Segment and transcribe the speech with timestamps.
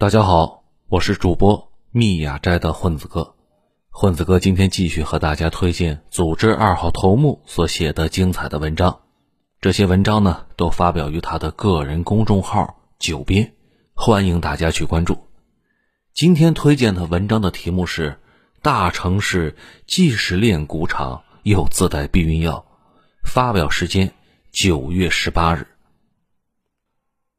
[0.00, 3.34] 大家好，我是主播密雅斋的混子哥。
[3.90, 9.00] 混子哥今天继续和大家推荐组织二号头目所写的精彩的文章。
[9.60, 13.54] 这些文章呢，都发表于他的个人公众号“九编”，
[13.92, 15.18] 欢迎大家去关注。
[16.14, 18.10] 今天推荐的文章的题目是
[18.62, 19.56] 《大城市
[19.88, 22.64] 既是练蛊场又自带避孕药》，
[23.28, 24.12] 发表时间
[24.52, 25.66] 九月十八日。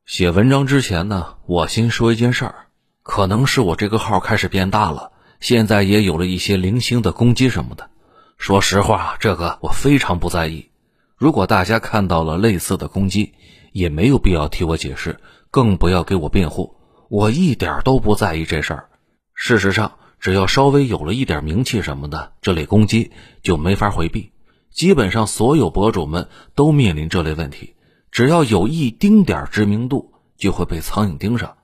[0.10, 2.56] 写文章之前呢，我先说一件事儿，
[3.04, 7.92] 可能是我这个号开始变大了，现在也有了一些零星的攻击什么的。
[8.40, 10.72] 说实话，这个我非常不在意。
[11.16, 13.34] 如果大家看到了类似的攻击，
[13.72, 15.20] 也没有必要替我解释，
[15.52, 16.76] 更不要给我辩护。
[17.08, 18.90] 我一点都不在意这事儿。
[19.36, 23.12] 事实上，只要稍微有了一点名气什么的，这类攻击
[23.44, 24.32] 就没法回避。
[24.72, 27.76] 基本上所有博主们都面临这类问题。
[28.12, 31.58] 只要有一丁点知名度，就会被苍蝇盯上。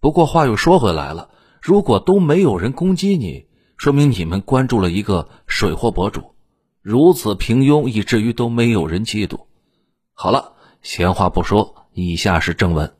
[0.00, 6.34] 不过话又说回来了，如果都没有人攻击你，说明你们关注了一个水货博主，
[6.82, 9.40] 如此平庸，以至于都没有人嫉妒。
[10.12, 12.94] 好了，闲话不说，以下是正文。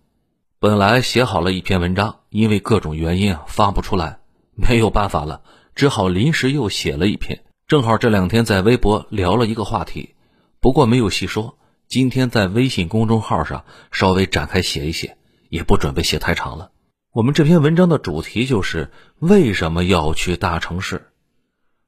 [0.59, 4.19] 本来写好了一篇文章，因为各种原因发不出来，
[4.55, 5.43] 没有办法了，
[5.75, 7.45] 只好临时又写了一篇。
[7.69, 10.15] 正好这两天在微博聊了一个话题，
[10.59, 11.59] 不过没有细说。
[11.89, 15.17] 今天在微信公众号上稍微展开写一写，
[15.49, 16.71] 也不准备写太长了。
[17.15, 21.07] 我们这篇文章的主题就是为什么要去大城市。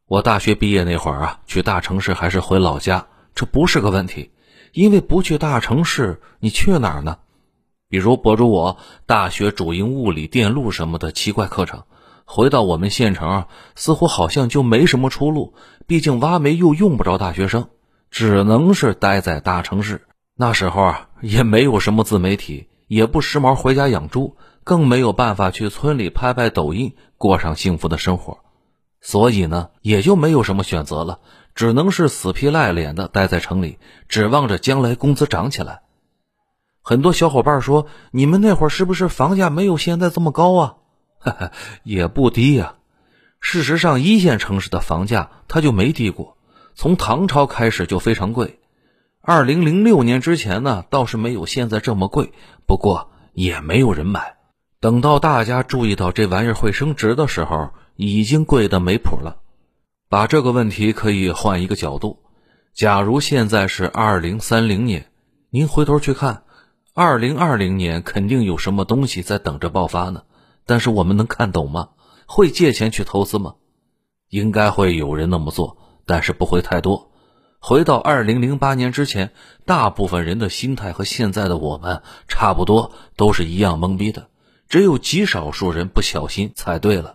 [0.06, 4.30] 我大学毕业那会儿啊，去大城市还是回老家，这不是个问题，
[4.72, 7.18] 因为不去大城市，你去哪儿呢？
[7.90, 11.84] 比如博主我大学主营物理、电路什么的奇怪课程，
[12.24, 15.52] 回到我们县城，似乎好像就没什么出路，
[15.86, 17.68] 毕竟挖煤又用不着大学生。
[18.10, 20.06] 只能是待在大城市。
[20.36, 28.38] 那时候啊，也没有什么自媒体，也不时髦回家养猪，更没有办法去村里拍拍抖音，过上幸福的生活。
[29.00, 31.20] 所以呢，也就没有什么选择了，
[31.54, 33.78] 只能是死皮赖脸的待在城里，
[34.08, 35.82] 指望着将来工资涨起来。
[36.82, 40.76] 很多小伙伴说：“你们那会儿是不是房价没有现在这么高啊？”
[41.20, 42.76] 哈哈，也不低呀。
[43.40, 46.38] 事实上，一线城市的房价它就没低过。
[46.74, 48.58] 从唐朝开始就非常贵，
[49.20, 52.32] 二零零六年之前呢，倒是没有现在这么贵，
[52.66, 54.36] 不过也没有人买。
[54.80, 59.36] 等到大家注意到这玩意儿会升值的时候，已经贵的没谱了。
[60.08, 62.18] 把这个问题可以换一个角度，
[62.72, 65.10] 假如现在是二零三零年，
[65.50, 66.44] 您回头去看，
[66.94, 70.22] 二零二零年肯定有什么东西在等着爆发呢。
[70.64, 71.90] 但是我们能看懂吗？
[72.26, 73.56] 会借钱去投资吗？
[74.30, 75.76] 应该会有人那么做。
[76.10, 77.12] 但是不会太多。
[77.60, 79.30] 回到二零零八年之前，
[79.64, 84.26] 大部分人的心态和现在的我们差不多，都是一样懵逼的。
[84.68, 87.14] 只有极少数人不小心猜对了。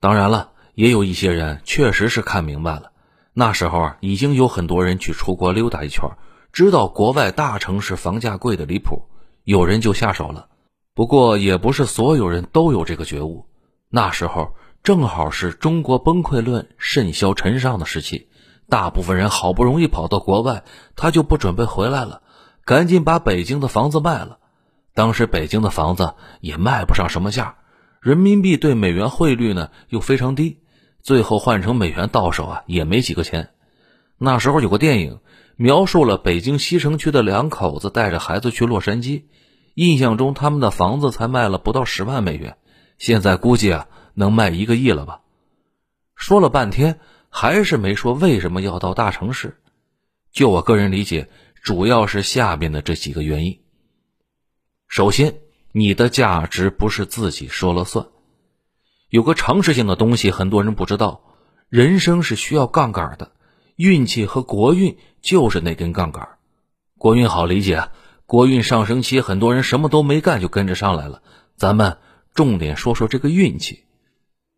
[0.00, 2.92] 当然了，也有一些人确实是看明白了。
[3.34, 6.08] 那时候啊，已经有很多人去出国溜达一圈，
[6.50, 9.02] 知道国外大城市房价贵的离谱，
[9.42, 10.48] 有人就下手了。
[10.94, 13.44] 不过也不是所有人都有这个觉悟。
[13.90, 14.54] 那时候。
[14.84, 18.28] 正好是中国崩溃论甚嚣尘上的时期，
[18.68, 20.62] 大部分人好不容易跑到国外，
[20.94, 22.20] 他就不准备回来了，
[22.66, 24.36] 赶紧把北京的房子卖了。
[24.92, 26.12] 当时北京的房子
[26.42, 27.56] 也卖不上什么价，
[27.98, 30.58] 人民币对美元汇率呢又非常低，
[31.00, 33.54] 最后换成美元到手啊也没几个钱。
[34.18, 35.20] 那时候有个电影
[35.56, 39.22] 描述了北京西城区的两口子带着孩子去洛杉矶，
[39.72, 42.58] 印象中他们的房子才卖了不到十万美元，
[42.98, 43.86] 现在估计啊。
[44.14, 45.20] 能卖一个亿了吧？
[46.16, 49.60] 说了半天，还是没说为什么要到大城市。
[50.32, 51.28] 就我个人理解，
[51.62, 53.60] 主要是下面的这几个原因。
[54.88, 55.36] 首先，
[55.72, 58.06] 你的价值不是自己说了算。
[59.10, 61.22] 有个常识性的东西，很多人不知道：
[61.68, 63.32] 人生是需要杠杆的，
[63.76, 66.28] 运气和国运就是那根杠杆。
[66.98, 67.90] 国运好理解，
[68.26, 71.22] 国运上升期，很多人什么都没干就跟着上来了。
[71.56, 71.98] 咱们
[72.34, 73.83] 重点说说这个运气。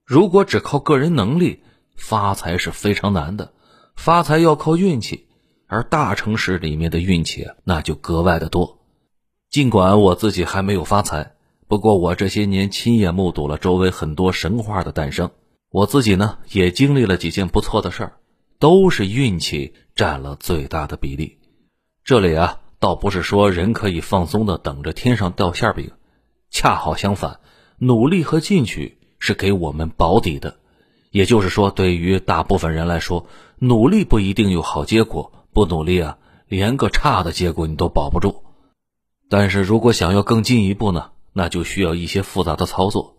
[0.07, 1.65] 如果只靠个人能力
[1.97, 3.53] 发财是非常难的，
[3.97, 5.27] 发财要靠运气，
[5.67, 8.79] 而大城市里面的运气那就格外的多。
[9.51, 11.35] 尽管我自己还没有发财，
[11.67, 15.33] 不过我这些年亲眼目睹了周围很多神话的诞生，
[15.71, 18.13] 我自己呢也经历了几件不错的事儿，
[18.61, 21.39] 都是运气占了最大的比例。
[22.05, 25.91] 这里啊，倒不是说人可以放松的等着天上掉馅饼，
[26.49, 27.41] 恰好相反，
[27.79, 28.96] 努力和进取。
[29.19, 30.57] 是给我们保底的，
[31.11, 33.27] 也就是说，对于大部分人来说，
[33.59, 36.19] 努力不一定有好结果，不努力啊，
[36.49, 38.43] 连个差的结果你都保不住。
[39.29, 43.17] 但是如果想要更进一步呢，那就需要一些复杂的操作，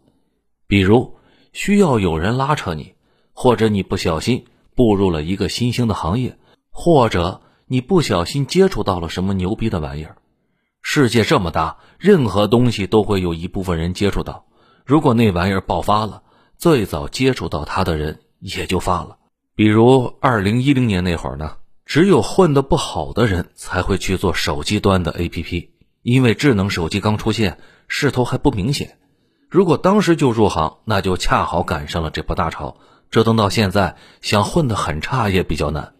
[0.68, 1.16] 比如
[1.52, 2.94] 需要有人拉扯你，
[3.34, 4.46] 或者你不小心
[4.76, 6.38] 步入了一个新兴的行业，
[6.70, 10.18] 或者你不小心接触到了什么牛逼的玩意儿。
[10.82, 14.46] 世界这么大，任何东西都会有一部分人接触到。
[14.88, 16.24] 如果那玩意儿爆发了，
[16.58, 19.18] 最早接触到它的人也就发了。
[19.54, 25.68] 比如二零一零年那会儿呢，只有混得不好的人才会去做手机端的 APP，
[26.04, 28.98] 因为智能手机刚出现，势头还不明显。
[29.50, 32.78] 如果当时就入行，那就恰好赶上了这波大潮。
[33.12, 35.96] 折腾到现在，想混得很差也比较难。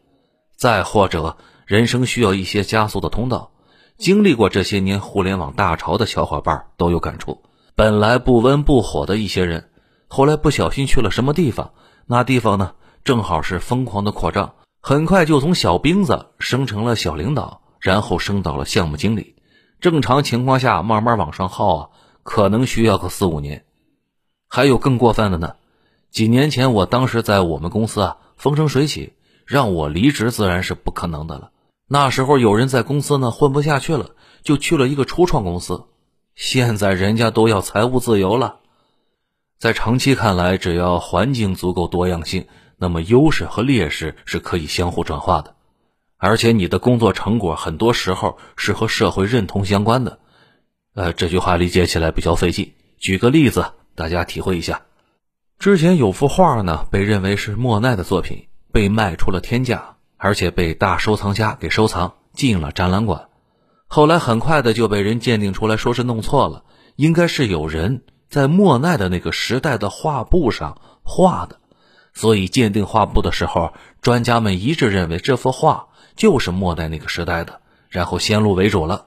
[0.56, 1.36] 再或者，
[1.66, 3.52] 人生需要一些加速的通道。
[3.98, 7.42] 经历过这些年互联网大潮的小伙伴都有感触。
[7.78, 9.70] 本来不温不火的一些人，
[10.08, 11.74] 后来不小心去了什么地方，
[12.08, 12.72] 那地方呢？
[13.04, 19.36] 正好是疯狂的扩张，很快就从小兵子升成了小领导，然后升到了项目经理。
[19.80, 21.90] 正常情况下，慢慢往上耗啊，
[22.24, 23.64] 可能需要个四五年。
[24.50, 25.54] 还有更过分的呢，
[26.10, 29.14] 几年前我当时在我们公司啊，风生水起，
[29.46, 31.52] 让我离职自然是不可能的了。
[31.88, 34.10] 那时候有人在公司呢混不下去了，
[34.42, 35.84] 就去了一个初创公司。
[36.38, 38.60] 现在人家都要财务自由了，
[39.58, 42.46] 在长期看来，只要环境足够多样性。
[42.78, 45.56] 那么优势和劣势是可以相互转化的，
[46.18, 50.20] 而且你的工作成果很多时候是和社会认同相关的。
[50.94, 52.74] 呃，这句话理解起来比较费劲。
[53.00, 54.84] 举个例子，大家体会一下。
[55.58, 63.28] 之前有幅画呢，被认为是莫奈的作品，被卖出了天价，而且被大收藏家给收藏进了展览馆。
[63.88, 66.64] 后来很快的就被人鉴定出来说是弄错了，
[66.96, 71.60] 应该是有人在莫奈的那个时代的画布上画的。
[72.14, 79.06] 所以鉴定画布的时候，专家们一致认为这幅画就是莫奈那个时代的，然后先入为主了。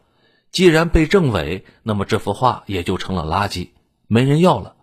[0.53, 3.71] 既然被证伪，那么这幅画也就成了垃圾，
[4.07, 4.77] 没人要了。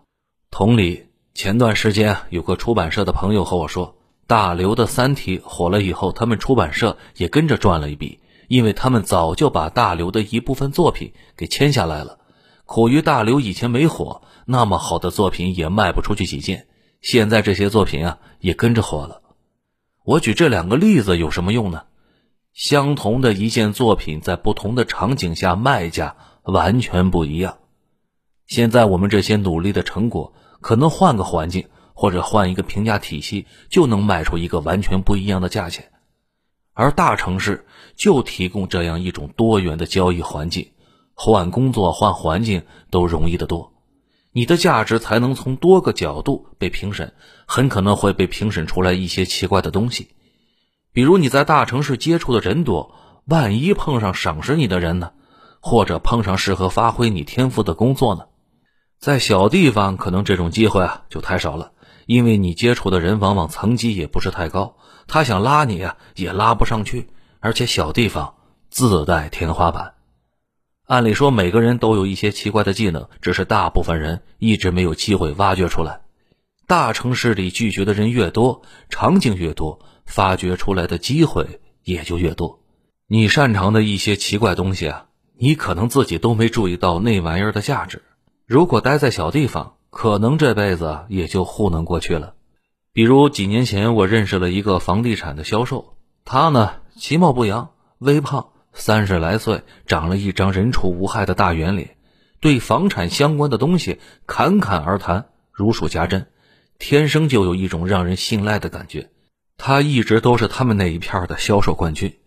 [0.50, 3.96] 同理，前段时间有个出版社的朋友和我说，
[4.26, 12.18] 大刘的《三体》火了以后，他们出版社也跟着赚了一笔，因为他们早就把大刘的一部分作品给签下来了。
[12.64, 16.66] 苦于大刘以前没火，那么好的作品也卖不出去几件。
[17.00, 19.22] 现在这些作品啊也跟着火了。
[20.04, 21.84] 我举这两个例子有什么用呢？
[22.54, 27.58] 相同的一件作品，在不同的场景下，卖价完全不一样。
[28.46, 35.92] 现在我们这些努力的成果，可能换个环境或者换一个评价体系，就能卖出一个完全不一样的价钱。
[36.78, 37.66] 而大城市
[37.96, 40.70] 就提供这样一种多元的交易环境，
[41.12, 43.72] 换工作、换环境都容易得多。
[44.30, 47.14] 你的价值才能从多个角度被评审，
[47.46, 50.10] 很可能会被评审出来一些奇怪的东西。
[50.92, 55.10] 比如你在大城市接触的人多，万一碰上赏识你的人呢？
[55.58, 58.26] 或者碰上适合发挥你天赋的工作呢？
[59.00, 61.72] 在小地方，可能这种机会啊就太少了，
[62.06, 64.76] 因为你接触的人往往层级也不是太高，
[65.08, 67.08] 他想拉你啊也拉不上去，
[67.40, 68.34] 而且小地方
[68.70, 69.94] 自带天花板。
[70.86, 76.02] 按理说，每个人都有一些奇怪的技能，只是大部分人一直没有机会挖掘出来。
[76.66, 82.60] 大城市里拒绝的人越多，场景越多，发掘出来的机会也就越多。
[83.06, 85.06] 你擅长的一些奇怪东西啊，
[85.38, 88.02] 你可能自己都没注意到那玩意儿的价值。
[88.46, 92.34] 如果待在小地方，可能这辈子也就糊弄过去了。
[92.98, 98.48] 比如几年前，我认识了一个房地产的销售，他呢其貌不扬，微胖。
[98.72, 101.96] 三十来岁，长了一张人畜无害的大圆脸，
[102.40, 106.26] 对房产相关的东西侃侃而谈，如数家珍，
[106.80, 109.10] 天生就有一种让人信赖的感觉。
[109.56, 112.18] 他一直都是他们那一片的销售冠军。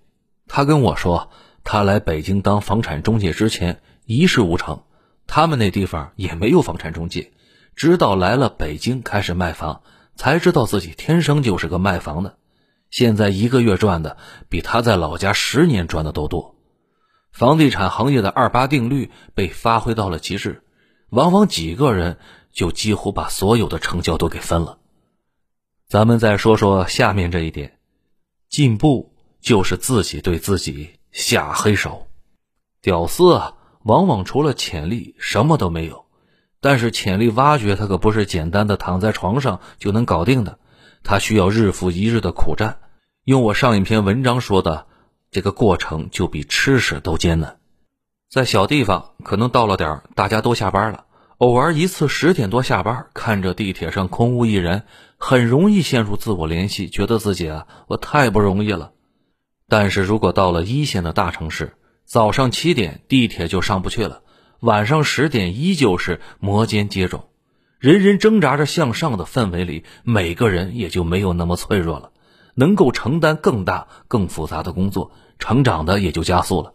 [0.48, 1.32] 他跟我说，
[1.66, 4.84] 他来北京当房产中介之前一事无成，
[5.28, 7.34] 他们那地方也没有房产中介，
[7.76, 9.82] 直到来了北京开始卖房，
[10.22, 12.38] 才知道自己天生就是个卖房的。
[12.92, 14.18] 现在一个月赚的
[14.50, 16.58] 比他在老家十年赚的都多，
[17.32, 20.62] 房地产行业的二八定律被发挥到了极致，
[21.10, 22.20] 往往几个人
[22.52, 24.78] 就几乎把所有的成交都给分了。
[25.88, 27.80] 咱们再说说下面这一点，
[28.48, 32.10] 进步就是自己对自己下黑手。
[32.84, 36.01] 屌丝啊，往往除了潜力什么都没有，
[36.62, 40.60] 但是潜力挖掘它可不是简单的躺在床上就能搞定的。
[41.04, 42.78] 他需要日复一日的苦战，
[43.24, 44.86] 用我上一篇文章说的，
[45.32, 47.58] 这个过程就比吃屎都艰难。
[48.30, 51.06] 在小地方，可能到了点，大家都下班了，
[51.40, 54.84] 偶尔一次十点多下班，看着地铁上空无一人，
[55.18, 58.92] 很容易陷入自我联系，觉得自己啊，我太不容易了。
[59.68, 61.76] 但是如果到了一线的大城市，
[62.06, 64.22] 早上七点地铁就上不去了，
[64.62, 67.24] 晚上十点依旧是摩肩接踵，
[67.80, 72.12] 人人挣扎着向上的氛围里，每个人也就没有那么脆弱了，
[72.54, 76.74] 能够承担更大、更复杂的工作，成长的也就加速了。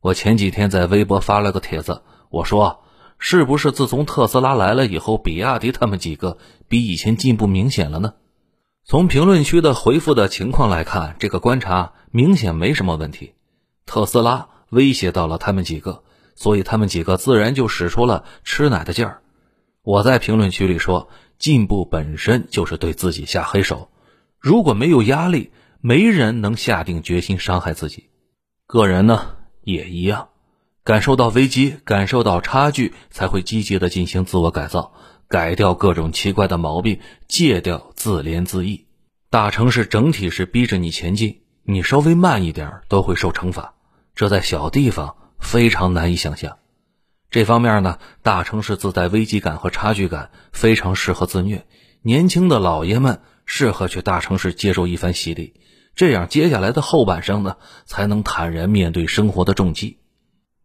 [0.00, 2.82] 我前几天在微博发了个帖子，我说
[3.20, 8.14] ：“是不是自从特斯拉来了以后，比亚迪他们几个比以前进步明显了呢？”
[8.84, 13.34] 从评论区的回复的情况来看，这个观察明显没什么问题。
[13.86, 16.02] 特斯拉威胁到了他们几个，
[16.34, 19.22] 所以他们几个自然就使出了吃奶的劲儿。
[19.82, 23.90] 我在评论区里说：“进步本身就是对自己下黑手，
[24.38, 25.50] 如果没有压力，
[25.80, 28.10] 没人能下定决心伤害自己。
[28.66, 30.28] 个人呢？”也一样，
[30.84, 34.92] 感受到危机，感受到差距，才会积极的进行自我改造，
[35.26, 38.84] 改掉各种奇怪的毛病，戒掉自怜自艾。
[39.30, 43.72] 大城市整体是逼着你前进，你稍微慢一点都会受惩罚，
[44.14, 46.58] 这在小地方非常难以想象。
[47.30, 51.66] 这方面呢，大城市自带危机感和差距感，非常适合自虐。
[52.02, 55.54] 年轻的老爷们适合去大城市接受一番洗礼。
[55.94, 59.98] 这样，接下来的后半生呢，才能坦然面对生活的重击。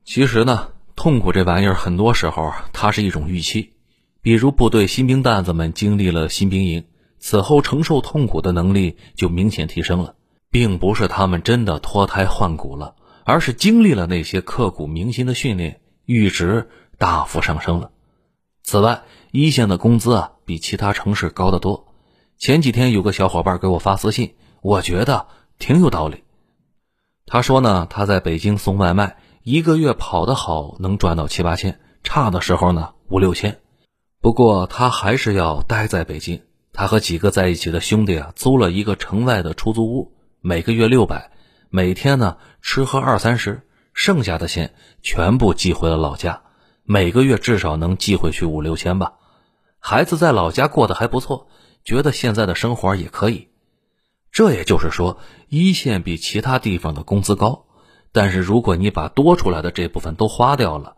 [0.04, 3.74] 其实呢，痛苦这玩意儿，很多时候它是一种预期。
[4.22, 6.86] 比如部队新兵蛋子们经历了新兵营，
[7.20, 10.16] 此后承受痛苦的能力就明显提升了，
[10.52, 17.92] 并不是他们真的脱胎换骨了，而是经历了那些刻骨铭心的训练，阈值大幅上升了。
[18.64, 21.88] 此外，一线的工资啊，比其他城市高得多。
[22.38, 24.36] 前几天有个小伙伴给我发私信。
[24.62, 26.26] 我觉得挺有道理。
[27.26, 33.62] 他说呢，他在北京送外卖，一个月跑得好能赚到七八千，差的时候呢五六千。
[34.20, 36.42] 不过他还是要待在北京。
[36.74, 40.12] 他和几个在一起的兄弟啊，租了一个城外的出租屋，
[40.42, 41.32] 每个月六百，
[41.72, 43.62] 每天呢吃喝二三十，
[43.94, 44.74] 剩下的钱
[45.04, 46.42] 全部寄回了老家，
[46.84, 49.14] 每个月至少能寄回去五六千吧。
[49.78, 51.48] 孩子在老家过得还不错，
[51.84, 53.50] 觉得现在的生活也可以。
[54.32, 57.68] 这也就是说，一线比其他地方的工资高，
[58.12, 60.96] 但是如果你把多出来的这部分都花掉了，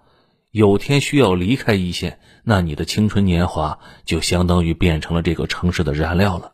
[0.52, 6.54] 有天需要离开一线，那你的青春年华就相当于变成了这个城市的燃料了。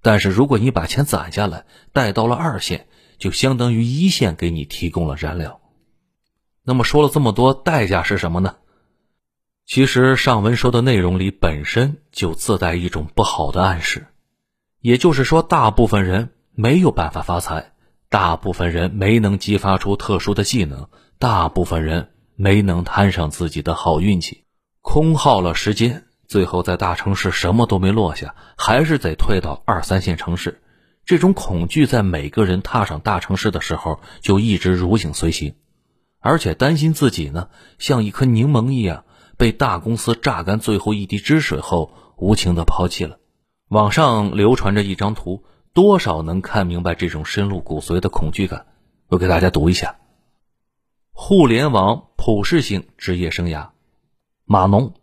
[0.00, 2.86] 但是如果你把钱攒下来带到了二线，
[3.24, 5.62] 就相当于一线给你提供了燃料。
[6.62, 8.56] 那么说了这么多，代价是什么呢？
[9.64, 14.08] 其实上文说的内容里本身就自带一种不好的暗示。
[14.82, 17.72] 也就是说，大部分人没有办法发财，
[18.10, 24.44] 大部分人没能激发出特殊的技能，大部分人没能摊上自己的好运气，
[24.82, 30.60] 空耗了时间，最后在大城市什么都没落下，还是得退到二三线城市。
[31.04, 35.54] 这种恐惧在每个人踏上大城市的时候就一直如影随形，
[36.18, 39.04] 而且担心自己呢像一颗柠檬一样
[39.36, 43.18] 被大公司榨干最后一滴汁水后无情的抛弃了。
[43.68, 48.66] 网上流传着一张图，多少能看明白这种深入骨髓的恐惧感。
[49.08, 49.96] 我给大家读一下：
[51.12, 53.70] 互联网普适性职业生涯，
[54.46, 54.94] 码农，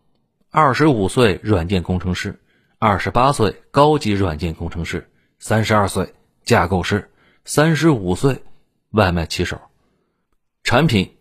[0.49, 2.39] 二十五岁软件工程师，
[2.79, 5.10] 二十八岁高级软件工程师，
[5.43, 7.09] 三十二岁架构师，
[7.45, 8.43] 三十五岁
[8.91, 9.59] 外卖骑手。
[10.63, 11.17] 产品，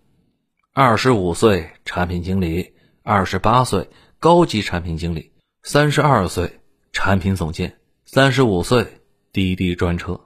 [0.75, 6.61] 二十五岁产品经理，二十八岁高级产品经理，三十二岁。
[6.93, 9.00] 产品总监，三十五岁，
[9.33, 10.21] 滴滴专车，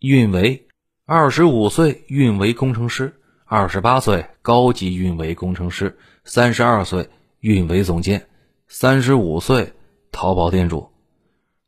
[0.00, 0.66] 运维，
[1.04, 7.08] 二十五岁，运维工程师，二十八岁，高级运维工程师，三十二岁，
[7.40, 8.26] 运维总监，
[8.66, 9.74] 三十五岁，
[10.10, 10.90] 淘宝店主，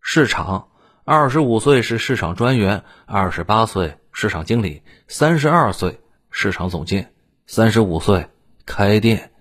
[0.00, 0.71] 市场，
[1.04, 5.99] 二十五岁是市场专员，二十八岁市场经理，三十二岁
[6.30, 7.12] 市场总监，
[7.44, 8.28] 三十五岁
[8.66, 9.32] 开店，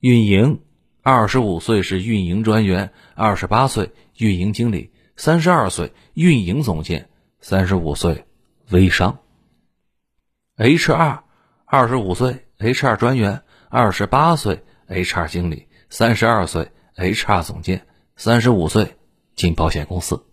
[0.00, 0.60] 运营。
[1.00, 7.08] 二十五岁是运营专员，二十八岁运营经理，三十二岁运营总监，
[7.40, 8.26] 三十五岁
[8.68, 9.20] 微商。
[10.58, 11.20] HR，
[11.64, 17.86] 二十五岁 HR 专员，二十八岁 HR 经理，三十二岁 HR 总监，
[18.16, 18.96] 三十五岁
[19.34, 20.26] 进保险公司。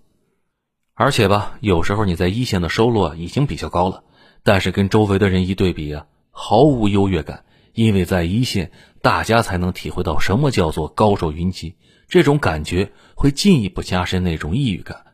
[0.94, 4.04] 而且吧，有时候你在一线的收入啊已经比较高了，
[4.44, 7.44] 但是跟周围的人一对比啊，毫无优越感。
[7.74, 8.72] 因为在一线，
[9.02, 11.76] 大家才能体会到什么叫做高手云集，
[12.10, 15.06] 这种感觉会进一步加深那种抑郁感。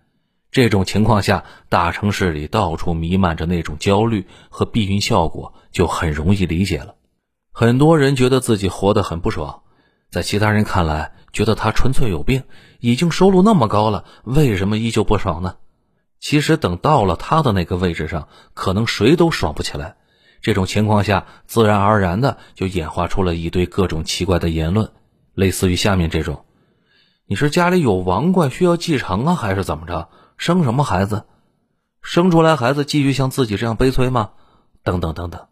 [0.50, 6.96] 这种情况下，大城市里到处弥漫着那种焦虑和避孕效果，就很容易理解了。
[7.52, 9.62] 很多人觉得自己活得很不爽，
[10.10, 12.44] 在其他人看来，觉得他纯粹有病。
[12.80, 15.58] 已经收入那么高了，为什么依旧不爽呢？
[16.20, 19.98] 其实等到了他的那个位置上，可能谁都爽不起来。
[20.42, 24.92] 这种情况下，自然而然的就演化出了一堆各种奇怪的言论，
[25.34, 26.46] 类似于下面这种
[27.26, 30.10] ：“你是家里有王冠需要继承啊，还是怎么着？
[30.38, 31.26] 生什么孩子？
[32.02, 34.32] 生出来孩子继续像自己这样悲催吗？”
[34.84, 35.48] 等等等等。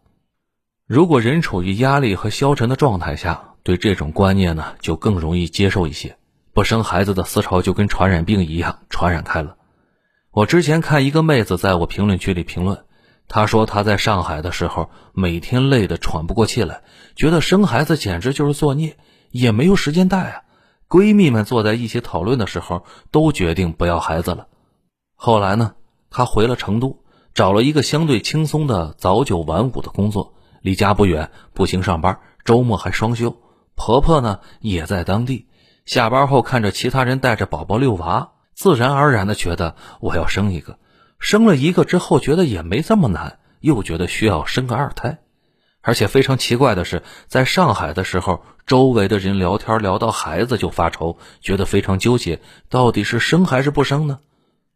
[0.86, 6.16] 如果人处于压力和消沉的状态下，对这种观念呢就更容易接受一些。
[6.54, 9.56] 不生孩子的思潮就跟传染病一样传染开了。
[10.36, 12.84] 我之前看一个妹子在我评论区里评论。
[13.26, 16.82] 她说她在上海的时候，每天累得喘不过气来，
[17.14, 18.98] 觉得生孩子简直就是作孽，
[19.30, 20.42] 也没有时间带啊。
[20.90, 24.48] 闺蜜们坐在一起讨论的时候，都决定不要孩子了。
[25.14, 25.72] 后来呢，
[26.10, 27.02] 她回了成都，
[27.32, 33.34] 找了一个相对轻松的早九晚五的工作，离家不远，步行上班，周末还双休。
[33.74, 35.46] 婆婆呢也在当地，
[35.86, 40.78] 下班后看着其他人带着宝宝遛娃，自然而然的觉得我要生一个。
[41.18, 45.18] 生了一个之后，觉得也没这么难，又觉得需要生个二胎，
[45.82, 54.20] 而且非常奇怪的是，在上海的时候，周围的人聊天聊到孩子就发愁，觉得非常纠结，到底是生还是不生呢？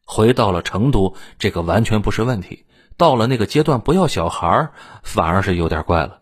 [0.05, 2.67] 回到了成都，这个完全不是问题，
[2.99, 4.71] 到了那个阶段，不要小孩
[5.03, 6.21] 反而是有点怪了。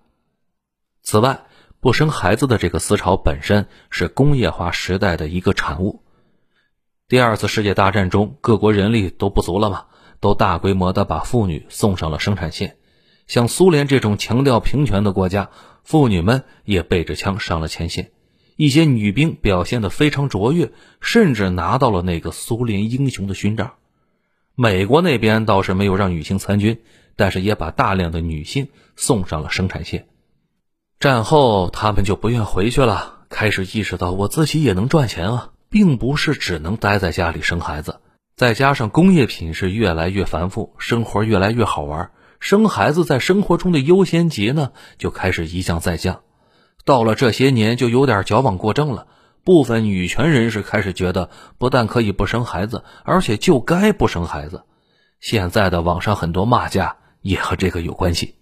[1.03, 1.41] 此外，
[1.81, 6.05] 不生孩子的这个思潮本身是工业化时代的一个产物。
[7.09, 9.87] 第二次世界大战中，各国人力都不足了嘛。
[10.21, 12.77] 都大规模的把妇女送上了生产线，
[13.27, 15.49] 像苏联这种强调平权的国家，
[15.85, 18.11] 妇女们也背着枪上了前线。
[18.57, 23.75] 一些女兵表现得非常卓越，甚至拿到了那个苏联英雄的勋章。
[24.55, 26.83] 美国那边倒是没有让女性参军，
[27.17, 30.09] 但是也把大量的女性送上了生产线。
[31.01, 38.01] 战后，他们就不愿回去了，开始意识到我自己也能赚钱啊，并不是只能待在家里生孩子。
[38.37, 46.21] 再加上工业品是越来越繁复，生活越来越好玩，生孩子在生活中的优先级呢就开始一降再降。
[46.85, 49.09] 到了这些年，就有点矫枉过正了。
[49.45, 54.63] 部分女权人士开始觉得，不但可以不生孩子，而且就该不生孩子。
[55.21, 58.37] 现在的网上很多骂架也和这个有关系。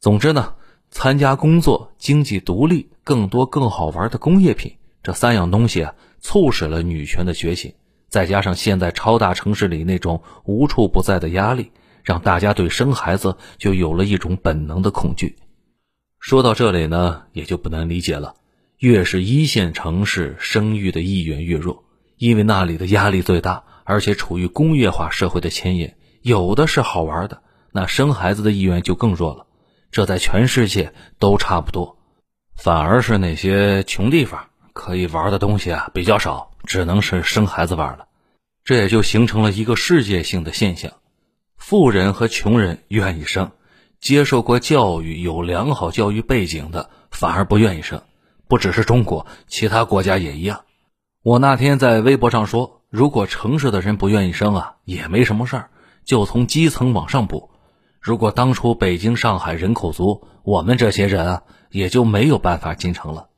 [0.00, 0.54] 总之呢，
[0.90, 7.74] 参加工作、经济独立、更多更好玩的工业品这三样东西啊，促使了女权的觉醒。
[8.08, 11.70] 再加上现在超大城市里那种无处不在的压力，
[12.02, 15.36] 让大家对生孩子就有了一种本能的恐惧。
[16.18, 18.34] 说到这里呢，也就不难理解了。
[18.78, 21.84] 越是一线城市，生育的意愿越弱，
[22.16, 29.46] 因为那里的压力最大，而且处于工业化社会的前沿，有的是好玩的，那生孩子的意愿就更弱了。
[29.90, 31.98] 这在全世界都差不多，
[32.56, 34.48] 反而是那些穷地方。
[34.74, 38.08] 可以玩的东西啊比较少，只能是生孩子玩了，
[38.64, 40.92] 这也就形成了一个世界性的现象：
[41.56, 43.52] 富人和穷人愿意生，
[44.00, 48.02] 接受过教育、有良好教育背景的反而不愿意生。
[48.48, 50.64] 不只是中国，其他国家也一样。
[51.22, 55.70] 我那天在微博上说，如果城市的人不愿意生啊，也没什么事儿，
[56.04, 57.50] 就从基层往上补。
[58.00, 63.28] 如果当初北京、上海人口足，我们这些人啊，也就没有办法进城了。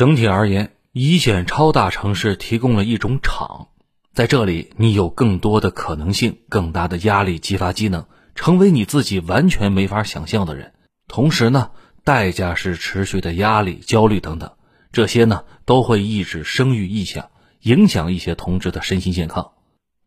[0.00, 3.68] 整体而言，一线超大城市提供了一种场，
[4.14, 10.72] 在这里你有更多的可能性，更大的压力激发机能，成为你自己完全没法想象的人。
[11.06, 14.52] 同时呢，代价是持续的压力、焦虑等等，
[14.90, 17.28] 这些呢都会抑制生育意向，
[17.60, 19.50] 影响一些同志的身心健康。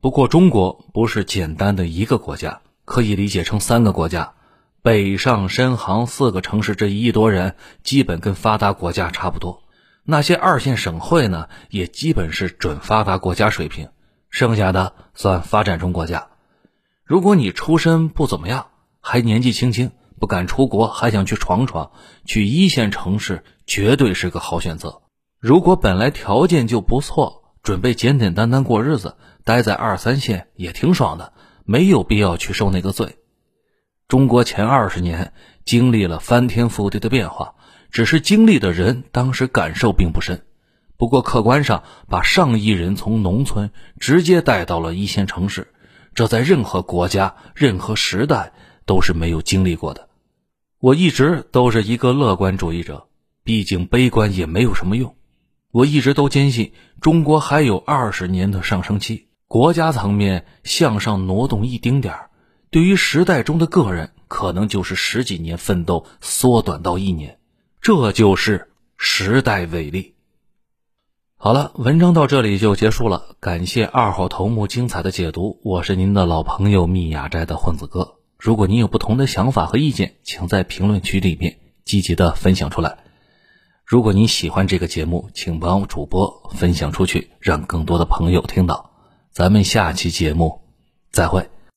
[0.02, 4.34] 不过，中国不是简单的一个国家，可以理解成三个国家：
[4.82, 7.54] 北上深杭四个城市，这一亿多人
[7.84, 9.62] 基本跟发达国家差不多。
[10.06, 13.88] 那些二线省会呢，也基本是准发达国家水平，
[14.30, 16.28] 剩下的算发展中国家。
[17.06, 18.68] 如果你出身不怎么样，
[19.00, 21.92] 还年纪轻轻，不敢出国，还想去闯闯，
[22.26, 25.02] 去一线城市绝对是个好选择。
[25.40, 31.32] 如果本来条件就不错，准备简简单单过日子，待在二三线也挺爽的，
[31.64, 33.20] 没有必要去受那个罪。
[34.10, 35.32] 中国前二十年
[35.64, 37.56] 经历了翻天覆地的变化。
[37.94, 40.42] 只是经历的人当时感受并不深，
[40.98, 45.68] 不过客观上把上亿人从农村直接带到了一线城市，
[46.16, 48.52] 这在任何国家、任何时代
[48.88, 50.10] 都是没有经历过的。
[50.80, 53.10] 我一直都是一个乐观主义者，
[53.44, 55.16] 毕竟悲观也没有什么用。
[55.72, 62.32] 我一直都坚信中国还有二十年的上升期，国家层面向上挪动一丁点儿，
[62.72, 67.38] 对于时代中的个人，可能就是十几年奋斗缩短到一年。
[67.84, 70.16] 这就是时代伟力。
[71.36, 73.36] 好了，文章到这里就结束了。
[73.42, 78.20] 感谢二号头目精彩的解读，我是您的老朋友密雅斋的混子哥。
[78.40, 83.00] 如果您有不同的想法和意见，请在评论区里面积极的分享出来。
[83.84, 88.92] 如果您喜欢这个节目，请帮主播分享出去，让更多的朋友听到。
[89.30, 90.62] 咱们下期节目
[91.12, 91.50] 再会。